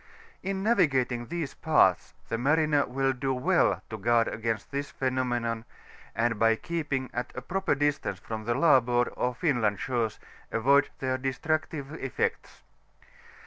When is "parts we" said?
1.53-2.35